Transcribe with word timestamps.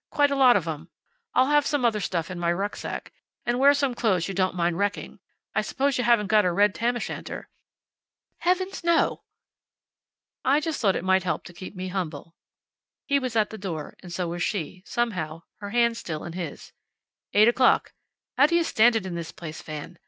Quite 0.09 0.31
a 0.31 0.35
lot 0.35 0.55
of 0.57 0.67
'em. 0.67 0.89
I'll 1.35 1.49
have 1.51 1.67
some 1.67 1.85
other 1.85 1.99
stuff 1.99 2.31
in 2.31 2.39
my 2.39 2.51
rucksack. 2.51 3.13
And 3.45 3.59
wear 3.59 3.71
some 3.75 3.93
clothes 3.93 4.27
you 4.27 4.33
don't 4.33 4.55
mind 4.55 4.79
wrecking. 4.79 5.19
I 5.53 5.61
suppose 5.61 5.99
you 5.99 6.03
haven't 6.03 6.25
got 6.25 6.43
a 6.43 6.51
red 6.51 6.73
tam 6.73 6.95
o' 6.95 6.99
shanter?" 6.99 7.49
"Heavens, 8.39 8.83
no!" 8.83 9.21
"I 10.43 10.59
just 10.59 10.81
thought 10.81 10.95
it 10.95 11.03
might 11.03 11.21
help 11.21 11.43
to 11.43 11.53
keep 11.53 11.75
me 11.75 11.89
humble." 11.89 12.35
He 13.05 13.19
was 13.19 13.35
at 13.35 13.51
the 13.51 13.59
door, 13.59 13.95
and 14.01 14.11
so 14.11 14.27
was 14.29 14.41
she, 14.41 14.81
somehow, 14.87 15.43
her 15.59 15.69
hand 15.69 15.97
still 15.97 16.23
in 16.23 16.33
his. 16.33 16.73
"Eight 17.33 17.47
o'clock. 17.47 17.93
How 18.37 18.47
do 18.47 18.55
you 18.55 18.63
stand 18.63 18.95
it 18.95 19.05
in 19.05 19.13
this 19.13 19.31
place, 19.31 19.61
Fan? 19.61 19.99